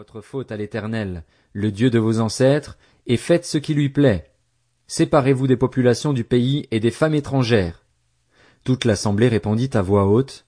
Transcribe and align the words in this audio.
votre 0.00 0.22
faute 0.22 0.50
à 0.50 0.56
l'Éternel, 0.56 1.24
le 1.52 1.70
Dieu 1.70 1.90
de 1.90 1.98
vos 1.98 2.20
ancêtres, 2.20 2.78
et 3.06 3.18
faites 3.18 3.44
ce 3.44 3.58
qui 3.58 3.74
lui 3.74 3.90
plaît. 3.90 4.30
Séparez-vous 4.86 5.46
des 5.46 5.58
populations 5.58 6.14
du 6.14 6.24
pays 6.24 6.66
et 6.70 6.80
des 6.80 6.90
femmes 6.90 7.14
étrangères. 7.14 7.84
Toute 8.64 8.86
l'assemblée 8.86 9.28
répondit 9.28 9.68
à 9.74 9.82
voix 9.82 10.06
haute. 10.06 10.46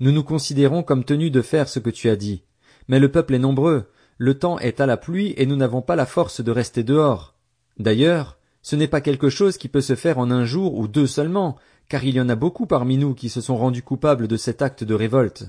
Nous 0.00 0.10
nous 0.10 0.24
considérons 0.24 0.82
comme 0.82 1.04
tenus 1.04 1.30
de 1.30 1.42
faire 1.42 1.68
ce 1.68 1.78
que 1.78 1.90
tu 1.90 2.08
as 2.08 2.16
dit. 2.16 2.42
Mais 2.88 2.98
le 2.98 3.08
peuple 3.08 3.36
est 3.36 3.38
nombreux, 3.38 3.88
le 4.16 4.36
temps 4.36 4.58
est 4.58 4.80
à 4.80 4.86
la 4.86 4.96
pluie 4.96 5.32
et 5.36 5.46
nous 5.46 5.54
n'avons 5.54 5.80
pas 5.80 5.94
la 5.94 6.04
force 6.04 6.40
de 6.40 6.50
rester 6.50 6.82
dehors. 6.82 7.36
D'ailleurs, 7.78 8.36
ce 8.62 8.74
n'est 8.74 8.88
pas 8.88 9.00
quelque 9.00 9.30
chose 9.30 9.58
qui 9.58 9.68
peut 9.68 9.80
se 9.80 9.94
faire 9.94 10.18
en 10.18 10.32
un 10.32 10.44
jour 10.44 10.76
ou 10.76 10.88
deux 10.88 11.06
seulement, 11.06 11.56
car 11.88 12.02
il 12.02 12.16
y 12.16 12.20
en 12.20 12.28
a 12.28 12.34
beaucoup 12.34 12.66
parmi 12.66 12.96
nous 12.96 13.14
qui 13.14 13.28
se 13.28 13.40
sont 13.40 13.58
rendus 13.58 13.84
coupables 13.84 14.26
de 14.26 14.36
cet 14.36 14.60
acte 14.60 14.82
de 14.82 14.94
révolte. 14.94 15.44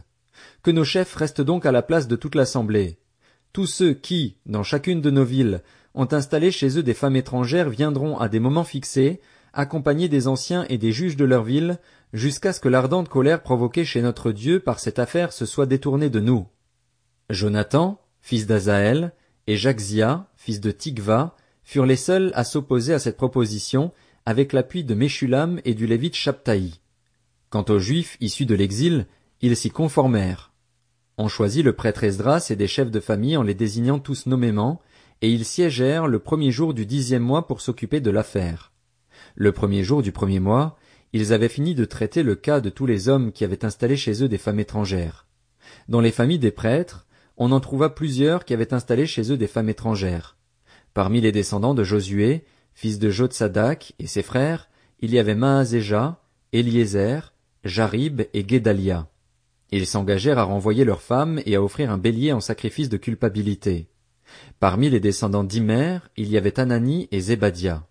Que 0.61 0.69
nos 0.69 0.83
chefs 0.83 1.15
restent 1.15 1.41
donc 1.41 1.65
à 1.65 1.71
la 1.71 1.81
place 1.81 2.07
de 2.07 2.15
toute 2.15 2.35
l'assemblée. 2.35 2.99
Tous 3.53 3.65
ceux 3.65 3.93
qui, 3.93 4.35
dans 4.45 4.63
chacune 4.63 5.01
de 5.01 5.09
nos 5.09 5.23
villes, 5.23 5.61
ont 5.95 6.07
installé 6.11 6.51
chez 6.51 6.77
eux 6.77 6.83
des 6.83 6.93
femmes 6.93 7.15
étrangères 7.15 7.69
viendront 7.69 8.17
à 8.17 8.29
des 8.29 8.39
moments 8.39 8.63
fixés, 8.63 9.19
accompagnés 9.53 10.07
des 10.07 10.27
anciens 10.27 10.65
et 10.69 10.77
des 10.77 10.91
juges 10.91 11.17
de 11.17 11.25
leur 11.25 11.43
ville, 11.43 11.79
jusqu'à 12.13 12.53
ce 12.53 12.59
que 12.59 12.69
l'ardente 12.69 13.09
colère 13.09 13.41
provoquée 13.41 13.85
chez 13.85 14.01
notre 14.01 14.31
Dieu 14.31 14.59
par 14.59 14.79
cette 14.79 14.99
affaire 14.99 15.33
se 15.33 15.45
soit 15.45 15.65
détournée 15.65 16.09
de 16.09 16.19
nous. 16.19 16.47
Jonathan, 17.29 17.99
fils 18.21 18.45
d'Azaël, 18.45 19.13
et 19.47 19.57
Jacques 19.57 19.81
fils 20.37 20.61
de 20.61 20.71
Tikva, 20.71 21.35
furent 21.63 21.87
les 21.87 21.95
seuls 21.95 22.31
à 22.35 22.43
s'opposer 22.43 22.93
à 22.93 22.99
cette 22.99 23.17
proposition, 23.17 23.91
avec 24.25 24.53
l'appui 24.53 24.83
de 24.83 24.93
Meshulam 24.93 25.59
et 25.65 25.73
du 25.73 25.87
Lévite 25.87 26.15
Chaptaï. 26.15 26.79
Quant 27.49 27.65
aux 27.69 27.79
Juifs 27.79 28.15
issus 28.21 28.45
de 28.45 28.53
l'exil, 28.53 29.07
ils 29.41 29.57
s'y 29.57 29.71
conformèrent. 29.71 30.48
On 31.21 31.27
choisit 31.27 31.65
le 31.65 31.73
prêtre 31.73 32.05
Esdras 32.05 32.47
et 32.49 32.55
des 32.55 32.65
chefs 32.65 32.91
de 32.91 32.99
famille 33.01 33.35
en 33.35 33.43
les 33.43 33.53
désignant 33.53 33.99
tous 33.99 34.25
nommément, 34.25 34.81
et 35.21 35.29
ils 35.29 35.43
siégèrent 35.43 36.07
le 36.07 36.19
premier 36.19 36.49
jour 36.49 36.73
du 36.73 36.85
dixième 36.85 37.23
mois 37.23 37.45
pour 37.45 37.59
s'occuper 37.59 37.99
de 37.99 38.09
l'affaire. 38.09 38.71
Le 39.35 39.51
premier 39.51 39.83
jour 39.83 40.01
du 40.01 40.13
premier 40.13 40.39
mois, 40.39 40.77
ils 41.11 41.33
avaient 41.33 41.49
fini 41.49 41.75
de 41.75 41.83
traiter 41.83 42.23
le 42.23 42.35
cas 42.35 42.61
de 42.61 42.69
tous 42.69 42.85
les 42.85 43.09
hommes 43.09 43.33
qui 43.33 43.43
avaient 43.43 43.65
installé 43.65 43.97
chez 43.97 44.23
eux 44.23 44.29
des 44.29 44.37
femmes 44.37 44.61
étrangères. 44.61 45.27
Dans 45.89 45.99
les 45.99 46.13
familles 46.13 46.39
des 46.39 46.51
prêtres, 46.51 47.05
on 47.35 47.51
en 47.51 47.59
trouva 47.59 47.89
plusieurs 47.89 48.45
qui 48.45 48.53
avaient 48.53 48.73
installé 48.73 49.05
chez 49.05 49.29
eux 49.29 49.37
des 49.37 49.47
femmes 49.47 49.67
étrangères. 49.67 50.37
Parmi 50.93 51.19
les 51.19 51.33
descendants 51.33 51.73
de 51.73 51.83
Josué, 51.83 52.45
fils 52.73 52.97
de 52.97 53.09
Jotsadak, 53.09 53.91
et 53.99 54.07
ses 54.07 54.23
frères, 54.23 54.69
il 55.01 55.13
y 55.13 55.19
avait 55.19 55.35
Maazéja, 55.35 56.21
Eliezer, 56.53 57.33
Jarib 57.65 58.21
et 58.33 58.45
Guédalia. 58.45 59.09
Ils 59.71 59.85
s'engagèrent 59.85 60.39
à 60.39 60.43
renvoyer 60.43 60.83
leurs 60.83 61.01
femmes 61.01 61.41
et 61.45 61.55
à 61.55 61.63
offrir 61.63 61.91
un 61.91 61.97
bélier 61.97 62.31
en 62.31 62.39
sacrifice 62.39 62.89
de 62.89 62.97
culpabilité. 62.97 63.87
Parmi 64.59 64.89
les 64.89 64.99
descendants 64.99 65.43
d'Imer, 65.43 65.99
il 66.17 66.29
y 66.29 66.37
avait 66.37 66.59
Anani 66.59 67.07
et 67.11 67.19
Zébadia. 67.19 67.85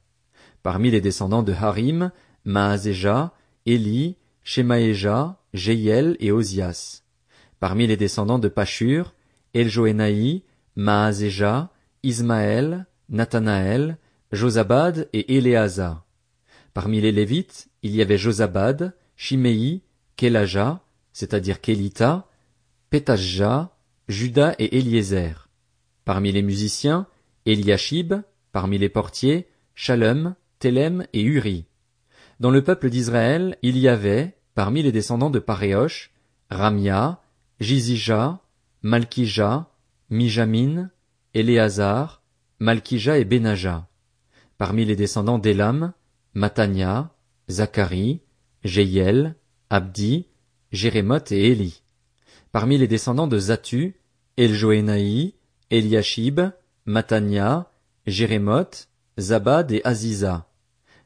Parmi 0.62 0.90
les 0.90 1.00
descendants 1.00 1.42
de 1.42 1.52
Harim, 1.52 2.10
Maazéja, 2.44 3.32
Élie, 3.66 4.16
Shemaéja, 4.42 5.38
Jéiel 5.54 6.16
et 6.20 6.32
Ozias. 6.32 7.02
Parmi 7.60 7.86
les 7.86 7.96
descendants 7.96 8.38
de 8.38 8.48
Pachur, 8.48 9.14
Eljoénaï, 9.54 10.42
Maazéja, 10.76 11.70
Ismaël, 12.02 12.86
Nathanaël, 13.08 13.98
Josabad 14.32 15.08
et 15.12 15.36
Éléasa. 15.36 16.04
Parmi 16.74 17.00
les 17.00 17.12
Lévites, 17.12 17.68
il 17.82 17.96
y 17.96 18.02
avait 18.02 18.18
Josabad, 18.18 18.94
Chiméi, 19.16 19.82
Kélaja, 20.16 20.80
c'est-à-dire 21.12 21.60
Kélita, 21.60 22.28
Pétajja, 22.90 23.76
Judas 24.08 24.54
et 24.58 24.78
Eliezer. 24.78 25.48
Parmi 26.04 26.32
les 26.32 26.42
musiciens, 26.42 27.06
Eliashib, 27.44 28.14
parmi 28.52 28.78
les 28.78 28.88
portiers, 28.88 29.48
Shalom, 29.74 30.34
Télem 30.58 31.06
et 31.12 31.22
Uri. 31.22 31.66
Dans 32.40 32.50
le 32.50 32.62
peuple 32.62 32.90
d'Israël, 32.90 33.58
il 33.62 33.78
y 33.78 33.88
avait, 33.88 34.38
parmi 34.54 34.82
les 34.82 34.92
descendants 34.92 35.30
de 35.30 35.38
Paréosh, 35.38 36.10
Ramia, 36.50 37.20
Jizija, 37.60 38.40
Malkija, 38.82 39.70
Mijamin, 40.10 40.90
Éléazar, 41.34 42.22
Malkija 42.58 43.18
et 43.18 43.24
Benaja. 43.24 43.88
Parmi 44.56 44.84
les 44.84 44.96
descendants 44.96 45.38
d'Élam, 45.38 45.92
Matania, 46.34 47.14
Zacharie, 47.50 48.20
Jéiel, 48.64 49.36
Abdi, 49.70 50.26
Jérémoth 50.72 51.32
et 51.32 51.48
Élie. 51.48 51.82
Parmi 52.52 52.78
les 52.78 52.88
descendants 52.88 53.26
de 53.26 53.38
Zatu, 53.38 53.94
Eljoénaï, 54.36 55.34
Eliashib, 55.70 56.40
Matania, 56.84 57.70
Jérémoth, 58.06 58.88
Zabad 59.18 59.70
et 59.72 59.80
Aziza. 59.84 60.46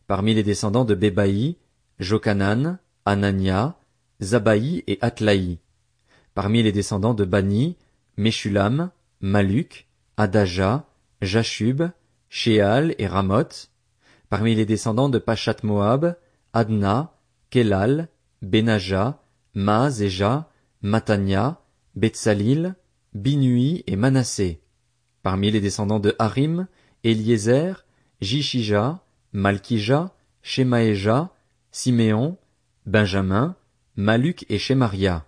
Parmi 0.07 0.35
les 0.35 0.43
descendants 0.43 0.85
de 0.85 0.95
Bébaï, 0.95 1.57
Jokanan, 1.99 2.79
Anania, 3.05 3.79
Zabaï 4.21 4.85
et 4.87 4.99
Atlaï. 5.01 5.59
Parmi 6.35 6.63
les 6.63 6.73
descendants 6.73 7.15
de 7.15 7.25
Bani, 7.25 7.77
Meshulam, 8.17 8.91
Maluk, 9.21 9.87
Adaja, 10.17 10.87
Jashub, 11.21 11.85
Sheal 12.29 12.95
et 12.99 13.07
Ramoth. 13.07 13.71
Parmi 14.29 14.55
les 14.55 14.67
descendants 14.67 15.09
de 15.09 15.19
Pachat 15.19 15.57
Moab, 15.63 16.17
Adna, 16.53 17.15
Kelal, 17.51 18.09
Benaja, 18.41 19.22
Maazeja, 19.55 20.51
Matania, 20.81 21.61
Betsalil, 21.95 22.75
Binui 23.15 23.85
et 23.87 23.97
Manassé. 23.97 24.63
Parmi 25.23 25.51
les 25.51 25.61
descendants 25.61 26.01
de 26.01 26.15
Harim, 26.19 26.67
Eliezer, 27.05 27.85
Jishija, 28.21 29.05
Malkija, 29.33 30.15
Shemaéja, 30.43 31.31
Siméon, 31.71 32.37
Benjamin, 32.87 33.57
Maluk 33.97 34.45
et 34.49 34.59
Shemaria. 34.59 35.27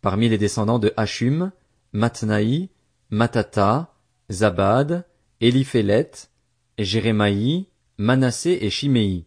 Parmi 0.00 0.28
les 0.28 0.38
descendants 0.38 0.78
de 0.78 0.92
Hachum, 0.96 1.52
Matnaï, 1.92 2.68
Matata, 3.10 3.94
Zabad, 4.30 5.06
Eliphélet, 5.40 6.10
Jérémaï, 6.78 7.66
Manassé 7.96 8.58
et 8.60 8.70
Chiméi. 8.70 9.26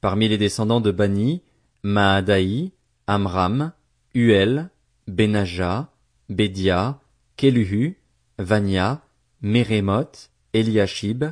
Parmi 0.00 0.28
les 0.28 0.38
descendants 0.38 0.80
de 0.80 0.90
Bani, 0.90 1.42
Maadaï, 1.82 2.72
Amram, 3.06 3.72
Uel, 4.14 4.70
Benaja, 5.08 5.90
Bédia, 6.28 7.00
Keluhu, 7.36 7.96
Vania, 8.38 9.02
Mérémoth, 9.42 10.30
Eliashib, 10.52 11.24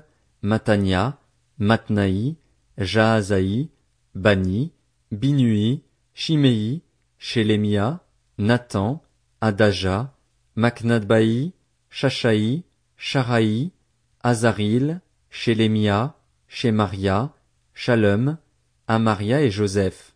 Matania, 0.43 1.19
Matnaï, 1.59 2.37
Jaazaï, 2.79 3.69
Bani, 4.15 4.73
Binui, 5.13 5.83
Chiméi, 6.15 6.83
Shelemia, 7.19 8.01
Nathan, 8.39 9.03
Adaja, 9.41 10.15
Maknadbaï, 10.57 11.53
Shashaï, 11.91 12.65
Sharaï, 12.97 13.71
Azaril, 14.23 15.01
Shelemia, 15.31 16.17
Shemaria, 16.49 17.33
Shalom, 17.75 18.39
Amaria 18.89 19.43
et 19.43 19.51
Joseph. 19.51 20.10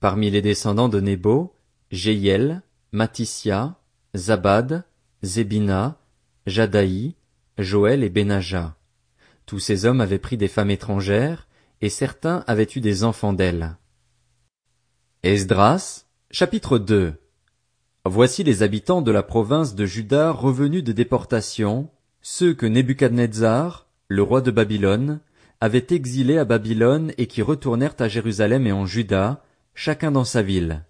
Parmi 0.00 0.30
les 0.30 0.42
descendants 0.42 0.88
de 0.88 1.00
Nebo, 1.00 1.54
Jéiel, 1.90 2.62
Matissia, 2.92 3.76
Zabad, 4.16 4.84
Zébina, 5.22 5.98
Jadaï, 6.46 7.14
Joël 7.58 8.04
et 8.04 8.10
Benaja. 8.10 8.76
Tous 9.46 9.58
ces 9.58 9.86
hommes 9.86 10.00
avaient 10.00 10.18
pris 10.18 10.36
des 10.36 10.48
femmes 10.48 10.70
étrangères, 10.70 11.48
et 11.80 11.88
certains 11.88 12.44
avaient 12.46 12.68
eu 12.76 12.80
des 12.80 13.02
enfants 13.02 13.32
d'elles. 13.32 13.76
Esdras, 15.22 16.04
chapitre 16.30 16.78
2 16.78 17.14
Voici 18.04 18.44
les 18.44 18.62
habitants 18.62 19.02
de 19.02 19.10
la 19.10 19.22
province 19.22 19.74
de 19.74 19.84
Juda 19.84 20.30
revenus 20.30 20.84
de 20.84 20.92
déportation, 20.92 21.90
ceux 22.22 22.54
que 22.54 22.66
Nebuchadnezzar, 22.66 23.88
le 24.06 24.22
roi 24.22 24.40
de 24.40 24.50
Babylone, 24.50 25.20
avait 25.60 25.86
exilés 25.90 26.38
à 26.38 26.44
Babylone 26.44 27.12
et 27.18 27.26
qui 27.26 27.42
retournèrent 27.42 27.96
à 27.98 28.08
Jérusalem 28.08 28.66
et 28.66 28.72
en 28.72 28.86
Juda, 28.86 29.42
chacun 29.78 30.10
dans 30.10 30.24
sa 30.24 30.42
ville. 30.42 30.84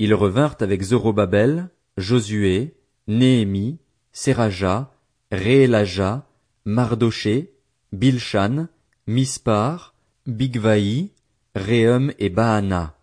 Ils 0.00 0.14
revinrent 0.14 0.56
avec 0.58 0.82
Zorobabel, 0.82 1.70
Josué, 1.96 2.74
Néhémie, 3.06 3.78
Seraja, 4.10 4.92
Réélaja, 5.30 6.26
Mardoché, 6.64 7.54
Bilshan, 7.92 8.66
Mispar, 9.06 9.94
Bigvaï, 10.26 11.12
Réhum 11.54 12.12
et 12.18 12.30
Baana. 12.30 12.98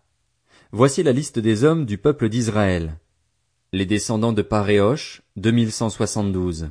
Voici 0.72 1.02
la 1.02 1.12
liste 1.12 1.38
des 1.38 1.64
hommes 1.64 1.86
du 1.86 1.96
peuple 1.96 2.28
d'Israël. 2.28 2.98
Les 3.72 3.86
descendants 3.86 4.34
de 4.34 4.42
Paréosh, 4.42 5.22
2172. 5.36 6.68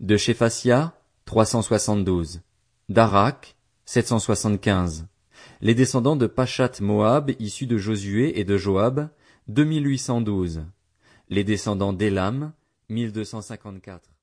De 0.00 0.16
Shephasia, 0.16 0.98
372. 1.24 2.40
D'Arak, 2.88 3.54
775. 3.84 5.06
Les 5.62 5.74
descendants 5.74 6.16
de 6.16 6.26
Pachat 6.26 6.80
Moab 6.80 7.32
issus 7.38 7.66
de 7.66 7.78
Josué 7.78 8.38
et 8.38 8.44
de 8.44 8.58
Joab, 8.58 9.08
2812. 9.48 10.64
Les 11.30 11.44
descendants 11.44 11.94
d'Élam, 11.94 12.52
1254. 12.90 14.15